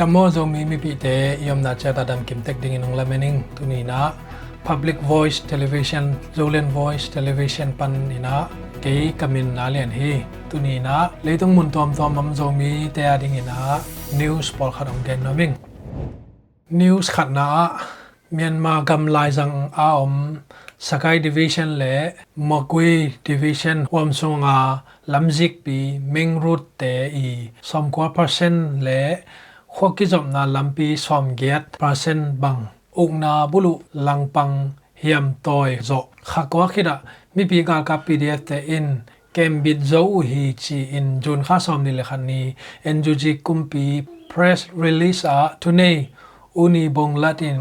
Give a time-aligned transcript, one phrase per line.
[0.00, 2.84] tamo zo mi mi pi te yom na cha ta dam kim tek ding in
[2.98, 3.98] la mening tu ni na.
[4.64, 6.04] Public voice television,
[6.36, 8.48] zolen voice television pan ni na.
[8.82, 10.12] Ke kamin na len hi
[10.48, 10.96] tu ni na.
[11.24, 13.58] Le tung mun tom tom mam zo mi te a ding ina.
[14.20, 15.54] News pol khat ong gen no ming
[16.80, 17.48] news khat na,
[18.36, 20.16] Myanmar gam lai zang a om.
[20.78, 21.96] Sakai Division le,
[22.48, 22.90] Mokwe
[23.28, 24.80] Division hom sunga
[25.12, 25.78] lamzik pi,
[26.14, 26.94] ming root te
[27.26, 27.28] i.
[27.60, 29.02] Somkwa percent le
[29.74, 32.56] ขวกิจอมนาลัมปีสอมเกียตเปราเซน์บัง
[32.98, 33.74] อุกนาบุลุ
[34.06, 34.50] ลังปัง
[35.00, 35.90] เฮียมตอยโจ
[36.30, 36.96] ขากว่าคิดะ
[37.34, 38.86] มีปีกากาปีเดียเตอิน
[39.32, 39.92] เกมบิดโจ
[40.30, 42.44] ฮีจีอินจุนข้าสอมนี่เลยคันนี้
[42.82, 43.84] เอ็นจูจิกุมปี
[44.30, 45.82] press release อะทุเน
[46.56, 47.58] อุนีบงลัดอิน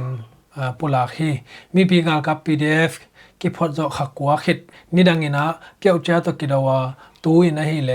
[0.77, 1.31] ปุลาฮี
[1.73, 2.91] มีปีกากาปีเดีย
[3.39, 4.59] กิพอดโจขากว่าคิด
[4.93, 5.45] นี่ดังอินะ
[5.79, 6.79] เกี่ยวเจ้าตกิดาวา
[7.23, 7.91] ตูอินะฮีเล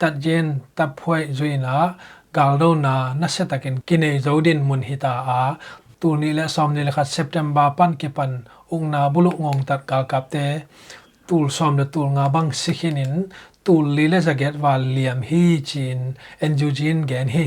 [0.00, 0.46] ตัดเย็น
[0.78, 1.76] ตัดพวยจุยนะ
[2.36, 5.40] kaldo na nasa takin kine zodin mun hita, a
[6.00, 8.32] tu ni le som ni le khat september pan ki pan
[8.74, 10.46] ung na bulu ngong tat kal kap te.
[11.28, 13.14] Tul som de tul nga bang sikhinin
[13.64, 16.00] tul li le jaget wal liam hi chin
[16.44, 17.46] enjujin gen hi.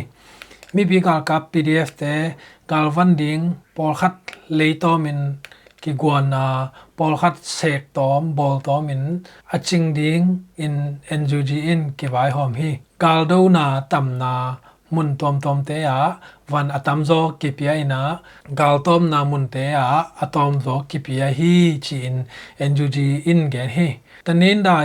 [0.73, 2.15] Mi bi kal kap pdf te
[2.69, 3.43] kal van ding
[3.75, 4.15] por khat
[4.57, 5.19] leito min
[5.81, 6.45] ki guan na
[6.97, 9.03] pol khat sek tom, bol tom in
[9.55, 10.23] aching ding
[10.63, 10.75] in
[11.13, 12.71] enjuji in ki bai hom hi.
[13.01, 14.33] Kal do na tam na
[14.95, 15.79] มุนตอมตอมเตะ
[16.51, 18.01] วันอตัมโซกิปยาอินะ
[18.59, 19.65] กาลตอมนามุนเตะ
[20.19, 21.53] อตอมโซกิปยาฮี
[21.85, 22.13] จีน
[22.57, 23.87] เอ็นจูจีอินแกนฮี
[24.25, 24.79] ตะเน้นได้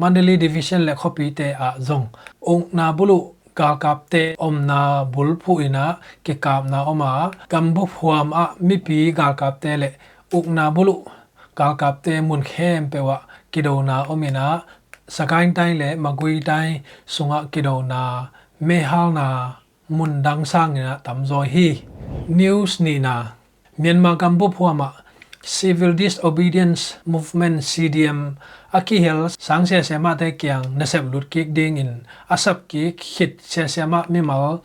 [0.00, 1.48] มันเดลีดิวิชั่นและคอปีเตะ
[1.86, 2.02] จง
[2.48, 3.20] องนาบุลุ
[3.58, 4.80] กากาบเตอมนา
[5.12, 5.86] บุลพูอินะ
[6.26, 7.12] กิกาบนาอมา
[7.52, 9.84] กัมบุพวามอะมิปีกากาบเตะเล
[10.32, 10.96] อุกนาบุลุ
[11.58, 13.18] กากาบเตมุนเข้มเปวะ
[13.52, 14.48] กิโดนาอมินะ
[15.16, 16.74] สกายတိုင်းและမကွေးတိုင်း
[17.14, 18.04] စုံကကိတော်နာ
[18.60, 19.26] me hal na
[19.88, 21.86] mun dang sang na tam zo hi
[22.26, 23.38] news ni na
[23.78, 24.90] myanmar kam bu phuama
[25.46, 28.34] Civil Disobedience Movement CDM
[28.74, 31.92] akihel sang se sema te kyang nasep lut kik ding in
[32.34, 34.58] asap ki khit se sema mi mal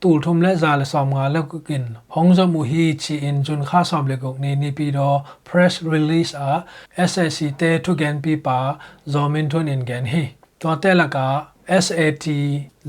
[0.00, 3.42] tul thum le za le som nga le kin hong zo mu hi chi in
[3.42, 5.08] jun kha som le gok ni ni pi do
[5.42, 6.62] press release a
[7.10, 8.58] SSC te to gen pi pa
[9.12, 10.24] zo min thun in gen hi
[10.60, 11.26] to te la ka
[11.84, 12.26] SAT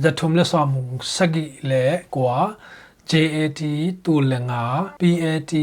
[0.03, 1.71] ละทุมละสอมุงสกิเล
[2.15, 2.35] กว่า
[3.11, 3.61] JAT
[4.05, 4.63] ตูลงา
[5.01, 5.53] PAT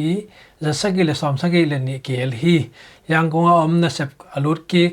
[0.62, 2.56] ละสกิเลสอมสกิเลนี่เกลฮี
[3.12, 4.92] ยังกงอมนะเซบอลุดกิก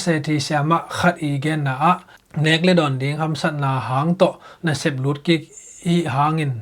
[0.00, 1.92] SAT เสียมะขัดอีเกนนะอะ
[2.42, 4.22] เนกเลดอนดิงคำสัตนาหางโต
[4.66, 5.42] นะเซบลุดกิก
[5.86, 6.52] อีหางิน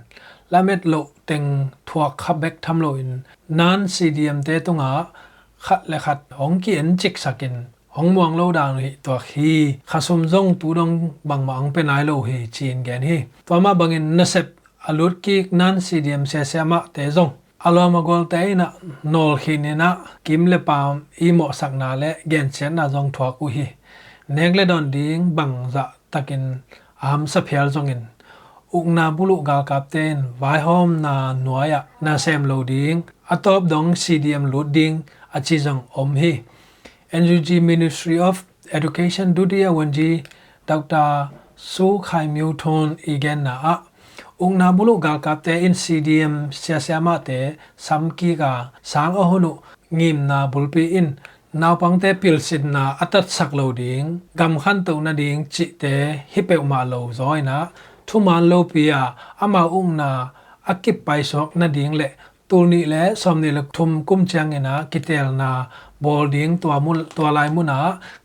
[0.52, 0.94] ละเม็ดโล
[1.26, 1.42] เต็ง
[1.88, 3.10] ทวกขับเบกทำโลอิน
[3.58, 4.92] นั้น CDM เตตุงา
[5.66, 7.54] ขัดและขัดหองเกียนจิกสักิน
[7.98, 9.52] ong muang lo dang hi to hi
[9.90, 10.92] khasum jong tu dong
[11.28, 14.46] bang ma ang pe nai lo hi chin gen hi to ma bangin na sep
[14.88, 17.32] alut ki nan cdm se se ma te jong
[17.64, 18.66] alo ma gol te na,
[19.12, 19.88] nol khi ni na,
[20.24, 23.66] kim le pam, i mo sak na le, gen chen na jong thwa ku hi.
[24.34, 26.44] Nek le don ding bang za dạ takin
[27.00, 28.02] am sa phial jong in.
[28.76, 32.98] Uk na bulu gal kap ten vai hom na noya na sem loading
[33.32, 34.94] atop dong cdm loading
[35.36, 36.32] achi jong om hi.
[37.22, 38.36] NUG Ministry of
[38.78, 40.16] Education ဒုတိယဝန်ကြီး
[40.68, 41.06] ဒေါက်တာ
[41.72, 43.56] ဆိုခိုင်မျိုးထွန်းအေဂန်နာ
[44.40, 47.46] အုံနာဘလုဂါကတဲ့ NCDM ဆရာဆရာမတဲ့
[47.86, 48.42] စမ်ကီက
[48.90, 49.52] စางအဟုနု
[49.98, 51.10] ငိမနာဘူလပီအင်
[51.60, 54.06] နာပန်းတဲ့ပီလစစ်နာအတတ်ဆက်လို့ဒင်း
[54.40, 57.58] ဂမ်ခန်တုံနာဒင်းချစ်တဲ့ဟိပေမာလို့ဇိုင်းနာ
[58.08, 59.00] ထုမန်လို့ပီယာ
[59.42, 60.10] အမအုံနာ
[60.70, 62.08] အကိပိုင်ဆော့နာဒင်းလေ
[62.50, 65.50] တူနီလေဆမ်နီလထုံကုမ်ချန်ငနာကီတဲလနာ
[65.93, 67.33] sok na ding le tul ni le som ni le thum kum chang ina kitel
[67.33, 67.77] na bol ding to mu to lai mu na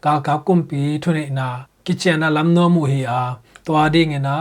[0.05, 1.47] ka ka kum pi thu ni na
[1.85, 3.23] kichen na lam no mu hi a
[3.67, 4.37] to ding ina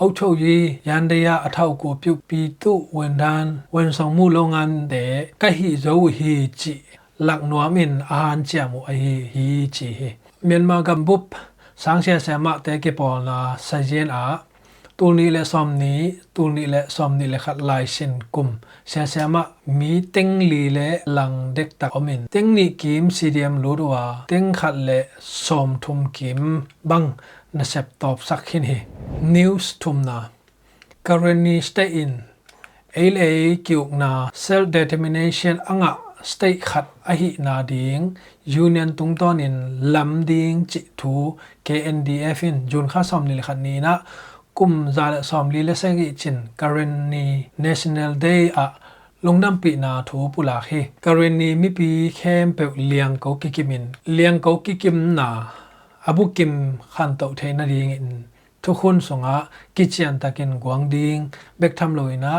[0.00, 6.74] အုပ်ချုပ်ရေးရန်တရားအထောက်အကူပြုပြီးသူဝန်ထမ်းဝန်ဆောင်မှုလုပ်ငန်းတဲ့ကဟိဇောဟီချီ
[7.28, 8.90] ลักนัวมินอาหารเจียมุไอ
[9.34, 9.46] ฮี
[9.76, 9.88] จี
[10.44, 11.24] เมียนมากัมบุบ
[11.82, 11.98] สัง
[18.89, 19.43] เสียเสียมา
[19.79, 23.95] มีติ้งลีเล่หลังเด็กตักอมินติ้งนี่กิมซีเดียมรู้ดัว
[24.29, 24.99] เติ้งขัดเล่
[25.45, 26.41] สมทุมกิม
[26.89, 27.03] บัง
[27.57, 28.77] นะเสบตอบสักขินฮี
[29.35, 30.17] นิวส์ทุมนา
[31.07, 32.11] กรณีสเตอิน
[32.93, 33.23] เอลเอ
[33.67, 35.93] กิวนาเซลเดเทมิเนชันอ่างะ
[36.31, 37.99] สเตย์ขัดอหินาดิง
[38.53, 39.55] ยูเนียนตุงต้อนิน
[39.95, 41.15] ลำดิงจิทู
[41.67, 43.95] KNDF ินจุนข้าซอมนี่ขัดนี้นะ
[44.57, 46.77] กุมซาลสอมลีเลเซงอีจินกร
[47.13, 47.25] ณี
[47.61, 48.65] เนชันแนลเดย์อะ
[49.25, 50.69] ลงดำปีนาทูปุลาเฮ
[51.05, 53.83] กรณีมิปีเข้มเปกเลียงเกากิกิมิน
[54.13, 55.29] เลียงเกากิกิมนา
[56.05, 56.51] อบุกิม
[56.93, 58.07] ขันโตเทนาดีงิน
[58.63, 59.35] ทุกคนสงะ
[59.75, 61.17] กิจยันตะกินกวางดิง
[61.57, 62.35] เบกทำลอยนะ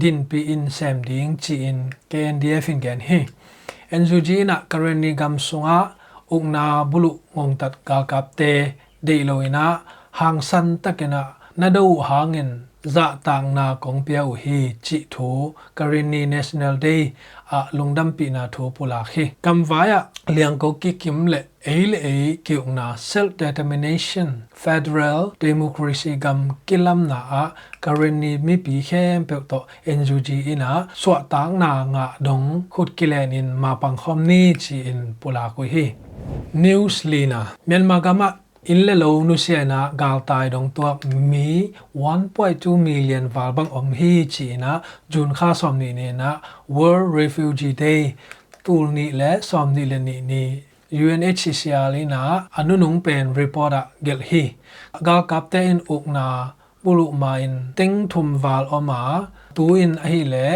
[0.00, 1.78] ดินปีอินแซมดิงจีอิน
[2.08, 3.10] เกนดีเอฟินแกนเฮ
[3.88, 5.78] เอนซูจีนะกรณีกำสงะ
[6.30, 8.40] อุกนาบุลุงงตัดกากับเต
[9.04, 9.66] เดลอยนะ
[10.14, 11.22] hàng san takena
[11.56, 15.54] na đâu hangin za tang na kong piao hi chi thu.
[15.76, 17.12] Karini national day,
[17.50, 19.30] a lungdam pi na thu pula khi.
[19.42, 25.32] Kam vaya liang ko ki kim le, ei le ei kiểu na self determination federal
[25.40, 27.44] democracy gam kilam na a,
[27.82, 33.32] karini mi pi khem pe to ngg ina swa tang na nga dong khut kilen
[33.32, 35.94] in ma pang khom ni chi in pula ko hi.
[36.54, 40.82] News lina myanmar gama in le lo nu se na gal tai dong to
[41.30, 41.48] mi
[41.94, 44.72] 1.2 million wal bang om hi chi na
[45.12, 46.30] jun kha som ni ne na
[46.76, 48.02] world refugee day
[48.64, 50.44] tul ni le som ni le ni ni
[51.04, 52.20] UNHCR li na
[52.58, 54.44] anu nung pen report a gel hi
[55.06, 56.26] gal kap te in uk na
[56.84, 59.00] bulu ma in teng thum wal oma
[59.54, 60.46] tu in a hi le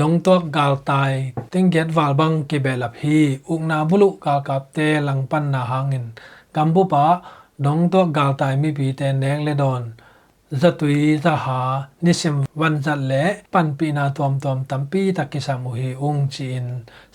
[0.00, 1.12] ดงตัวกาลตาย
[1.52, 3.18] ตึงเกียดวาลบังเกเบลับฮี
[3.48, 4.78] อุกนาบุลุกาลกับเต
[5.08, 6.04] ลังปันนาหางิน
[6.56, 7.06] kampu pa
[7.64, 9.82] dong to gal tai mi pi te neng le don,
[10.60, 11.60] zatui za ha
[12.04, 16.20] nisim wan zat le, pan pi na tom tom tam pi takisa mu hi ung
[16.34, 16.64] chin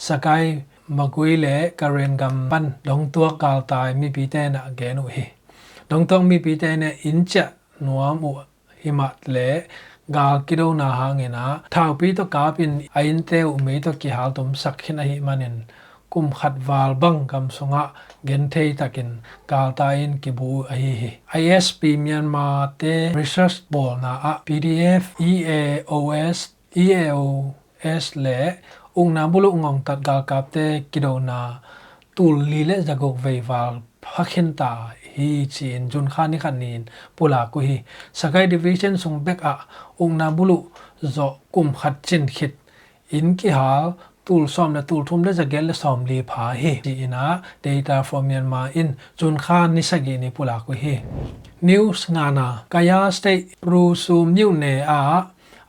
[0.06, 0.46] sakai
[0.98, 5.04] magui le karen gam pan dong to gal tai mi pi te na ge nu
[5.16, 5.26] hi.
[5.90, 7.46] Dong tong mi pi te ne in cha
[7.80, 8.32] nuam u
[8.84, 9.50] himat le
[10.16, 14.10] gal kido na hangena thau pi to ka pin ain te u me to ki
[14.18, 15.56] hal tum sakhin a hi manin
[16.12, 17.84] kum khat wal bang kam sunga
[18.28, 19.10] gen thei takin
[19.50, 21.12] kal ta in ki bu a hi hi.
[21.40, 26.40] ISP Myanmar te research bol na a PDF EAOS
[26.84, 28.40] EAOS le
[29.00, 31.40] ung na bulu ngong tat gal kap te kido na
[32.16, 34.72] tul li le jagok ve wal phakhin ta
[35.14, 36.84] hi chin jun kha ni khan nin
[37.16, 37.78] pula ku hi.
[38.20, 39.54] Sakai division sung bek a
[40.04, 40.60] ung na bulu
[41.16, 42.54] zo kum khat chin khit.
[43.18, 43.86] In ki hal
[44.28, 47.24] tool som na tool thum le jagel le som li pha hi ti ina
[47.64, 48.90] data from myanmar in
[49.20, 50.96] chun khan ni sagi ni pula ko hi
[51.70, 55.02] news ngana kaya state ru sum new ne a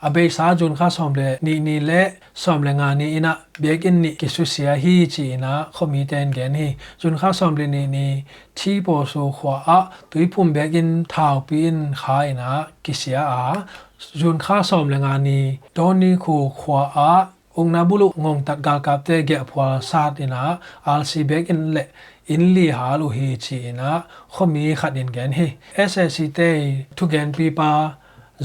[0.06, 2.02] abe sa jun kha som le ni ni le
[2.42, 3.32] som le nga ni ina
[3.62, 6.68] bek in ni kisu sia hi chi ina khomi ten gen hi
[7.00, 8.06] jun kha som le ni ni
[8.58, 9.78] thi po so khwa a
[10.10, 12.50] tui phum bek in thau pi in kha ina
[12.84, 13.52] kisia a
[14.20, 15.40] jun kha som le nga ni
[15.76, 17.12] doni khu khwa a
[17.58, 20.42] ong na bulu ngong tat gal kap te ge phwa sat ina
[20.90, 21.84] al si bek in le
[22.34, 23.90] in li ha lu hi chi ina
[24.34, 25.48] khomi khat in gen hi
[25.90, 26.50] ssc te
[26.96, 27.70] tu gen pi pa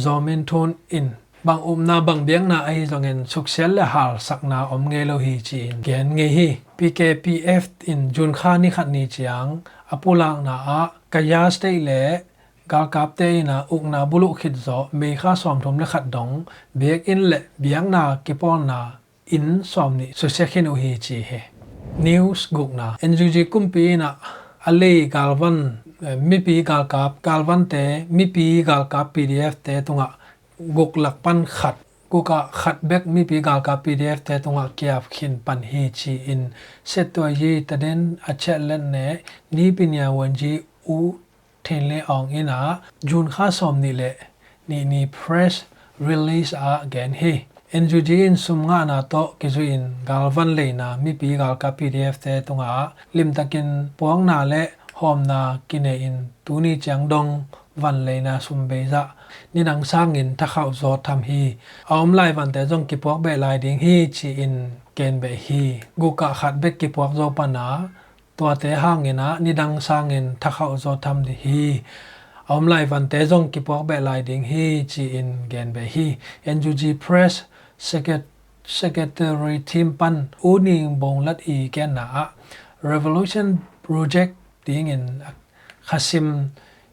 [0.04, 1.07] zomin thon in
[1.48, 5.15] bang um na bang biang na ai zongen suksel le hal sakna om nge lo
[5.25, 9.50] hi chi in gen nge hi pkpf in jun kha ni khat ni chiang
[9.94, 10.81] apulang na a
[11.13, 12.01] kaya state le
[12.72, 16.05] gal kap te na uk na bulu khit zo me kha som thom le khat
[16.15, 16.34] dong
[16.79, 18.79] bek in le biang na kipol na
[19.27, 21.42] in som ni, so se khen u hi chi he.
[22.00, 22.96] News guk na.
[23.01, 24.15] NGG kumpi na.
[24.65, 29.82] Ale galvan eh, mi pi gal kap galvan te, mi pi gal kap pdf te
[29.82, 30.08] tunga.
[30.60, 31.77] Guk lak pan khat.
[32.10, 36.13] Kuka khat bek mi pi gal kap pdf te tunga kya khin pan hi chi
[36.25, 36.53] in.
[36.84, 39.08] Se to yi taden a che len ne,
[39.51, 40.53] ni pinya wanji
[40.88, 41.00] u
[41.63, 42.82] thin le ong ina.
[43.06, 44.12] Jun kha som ni le.
[44.68, 45.65] Ni ni press
[46.00, 51.34] release a again he NGG sum nga na to kizuin galvan le na mi pi
[51.42, 52.94] gal ka PDF te tunga.
[53.18, 54.63] Lim takin puang na le,
[55.01, 56.15] hom na kine in
[56.46, 57.50] tuni chang dong
[57.82, 59.18] van le na sum be za.
[59.53, 61.58] Ni nang sang in ta khau zo tham hi.
[61.89, 64.56] Om lai van te jong ki puak be lai ding hi, chi in
[64.98, 65.82] ken be hi.
[65.98, 67.89] Gu ka khat be ki puak zo pa na.
[68.38, 71.82] To te hang ina ni dang sang in ta khau zo tham di hi.
[72.53, 75.84] Om lai van te jong ki puak be lai ding hi, chi in gen be
[75.94, 76.08] hi.
[76.46, 77.36] NGG press
[77.84, 80.16] secretary Tim pan
[80.52, 82.06] uning bong lat i ken na
[82.92, 83.48] revolution
[83.84, 84.32] project
[84.66, 85.04] ding in
[85.88, 86.28] khasim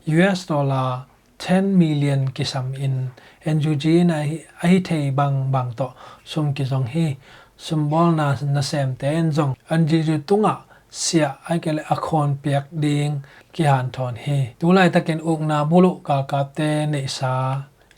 [0.07, 1.07] US dollar
[1.39, 3.11] 10 million kisam in.
[3.47, 4.21] NGG na
[4.63, 5.89] ai thei bang bang to.
[6.25, 7.17] Sum ki jong hi.
[7.57, 10.55] Symbol na na sem ten jong anji ju tunga
[10.91, 13.23] sia ai kele akhon piak ding.
[13.53, 14.41] Ki han thon hi.
[14.61, 17.33] Tulai taken uk na bulu ka ka te ne sa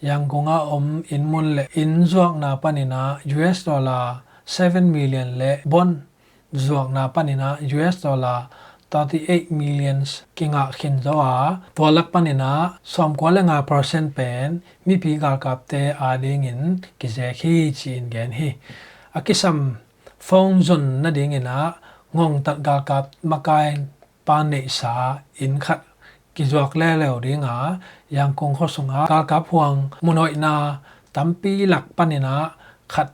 [0.02, 6.02] yang gonga om inmun le in zuak na panina US dollar 7 million le bon.
[6.50, 8.50] Zuak na panina US dollar
[8.90, 15.38] 38 millions kinga khin zawa tolak panina som kwala nga percent pen, mi pi gal
[15.40, 16.62] kap te ading in,
[16.98, 18.50] ki je khi chin gen hi.
[19.16, 19.80] Akisam
[20.18, 21.78] phong zon na ding ina
[22.12, 23.86] ngong tat gal kap makai
[24.26, 25.91] pan ne sa in khat.
[26.36, 27.56] กิจวัตรแล่เลวดีงา
[28.16, 29.72] ยังคงข้อสงอากากับพวง
[30.04, 30.54] มุนอยนา
[31.14, 32.36] ตัมปีหลักปันินะ
[32.94, 33.08] ขัด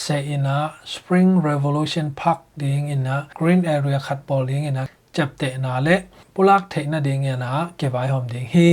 [0.00, 0.56] เซอินะ
[0.92, 4.84] Spring Revolution Park ดีงอินะ Green Area ขัดบอลดีงอินะ
[5.16, 6.00] จ็บเตะนาเละ
[6.34, 8.68] ปุลักเทนะดีงอินะเก็บไว้หอมดีงฮี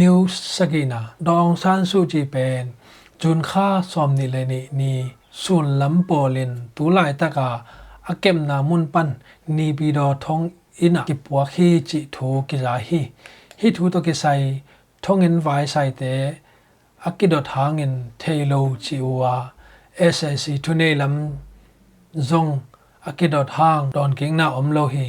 [0.00, 0.16] นิว
[0.56, 2.64] สกีนาดองซันซูจีเป็น
[3.22, 4.94] จุนค่าซอมนิเลนีนี
[5.42, 7.50] ส่วนลำโปลินตุลายตะกา
[8.06, 9.08] อเกมนามุนปัน
[9.56, 10.40] นีบีดอทอง
[10.86, 13.00] ina ki puak hi chi thu ki za hi
[13.60, 14.40] hi thu to ki sai
[15.04, 16.12] thong in vai sai te
[17.08, 19.34] akidot hangin thailo chi wa
[20.16, 21.14] SSC thu nei lam
[22.30, 22.52] zong
[23.08, 25.08] akidot hang don king na om lo hi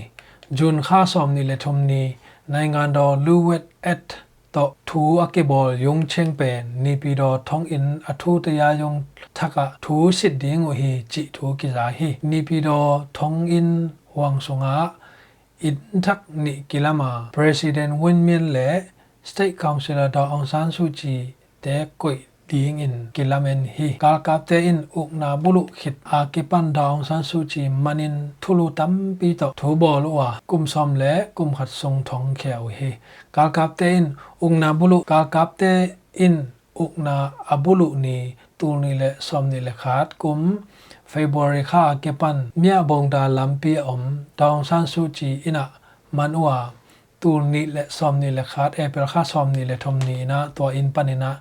[0.57, 2.03] jun kha som ni le thom ni
[2.51, 3.63] nai ngan do luwet
[3.93, 4.07] at
[4.53, 8.97] to thu akibol yung cheng pen ni pi do thong in athu te ya yung
[9.37, 12.79] thaka thu sit ding o hi chi thu ki za hi ni pi do
[13.17, 13.69] thong in
[14.13, 14.75] huang sunga
[15.67, 18.69] in thak ni kilama president win mien le
[19.29, 21.17] state councilor do aung san suu kyi
[21.63, 22.17] te koi
[22.51, 26.65] ding in kilamen hi kal kap te in uk na bulu khit a ki pan
[26.75, 30.89] da aung san su chi manin thulu tam pi to thu bol wa kum som
[31.01, 32.91] le kum khat song thong kheo hi
[33.35, 34.07] kal kap te in
[34.45, 35.73] uk na bulu kal kap te
[36.25, 36.35] in
[36.83, 37.15] uk na
[37.53, 38.17] abulu ni
[38.59, 40.39] tul ni le som ni le khat kum
[41.11, 44.01] February kha ke pan mia bong da lampi om
[44.39, 45.63] dong san su chi ina
[46.17, 46.57] manua
[47.21, 50.37] tul ni le som ni le khat april kha som ni le thom ni na
[50.55, 51.31] to in panina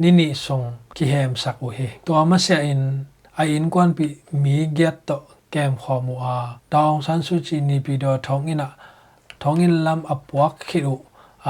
[0.00, 0.66] ni ni song
[0.96, 2.82] ki hem sak u he to ma se in
[3.40, 4.06] a in kwan pi
[4.42, 5.16] mi get to
[5.52, 6.36] kem kho mu a
[6.72, 8.68] dong san su chi ni pi do thong ina
[9.40, 10.96] thong in lam apwak khiru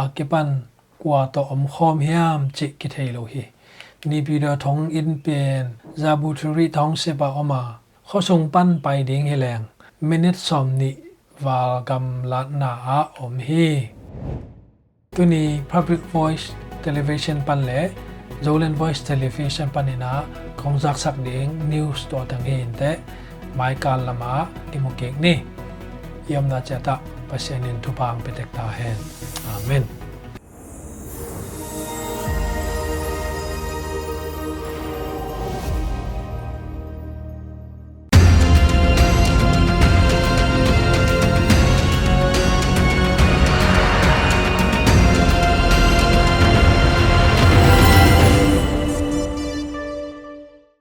[0.00, 0.48] a ke pan
[1.00, 3.42] kwa to om khom hiam chi ki thei lo hi
[4.10, 5.56] နေပြည်တော်ထုံအင်ပင်
[6.00, 7.62] ဇာဘူထရီထောင်းစေပါအา
[8.08, 9.62] ခေါဆုံပန်းပိုင်ဒင်းဟေလန်
[10.08, 10.90] မိနစ်ဆ om နိ
[11.44, 13.68] วาลกัมลานาอาอมฮี
[15.14, 16.46] ตุนี Public Voice
[16.84, 17.80] Television ปันเล่
[18.44, 20.12] Zolan Voice Television ปันนา
[20.60, 22.90] ของจักสักเด้ง News ตัวทางเห็นแต่
[23.54, 24.34] ไมายการละมา
[24.70, 25.36] ที่มุกเก็กนี่
[26.32, 26.96] ยอมนาจะตะ
[27.28, 28.98] ปะเสนินทุพังเปตกตาเฮน
[29.46, 29.95] อาเมน